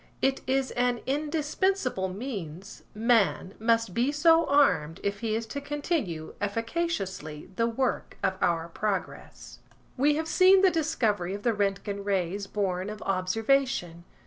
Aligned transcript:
It 0.19 0.41
is 0.47 0.71
an 0.71 1.01
indispensable 1.05 2.07
means–man 2.07 3.53
must 3.59 3.93
be 3.93 4.11
so 4.11 4.47
armed 4.47 4.99
if 5.03 5.19
he 5.19 5.35
is 5.35 5.45
to 5.53 5.61
continue 5.61 6.33
efficaciously 6.41 7.51
the 7.55 7.67
work 7.67 8.17
of 8.23 8.33
our 8.41 8.67
progress. 8.67 9.59
We 9.97 10.15
have 10.15 10.27
seen 10.27 10.63
the 10.63 10.71
discovery 10.71 11.35
of 11.35 11.43
the 11.43 11.53
Roentgen 11.53 12.03
Rays 12.03 12.47
born 12.47 12.89
of 12.89 13.03
observation. 13.03 14.03